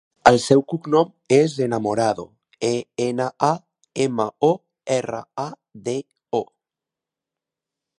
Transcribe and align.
El 0.29 0.37
seu 0.43 0.61
cognom 0.71 1.11
és 1.37 1.53
Enamorado: 1.65 2.25
e, 2.71 2.73
ena, 3.07 3.29
a, 3.51 3.53
ema, 4.09 4.29
o, 4.51 4.53
erra, 4.99 5.23
a, 5.47 5.49
de, 5.89 5.97
o. 6.41 6.43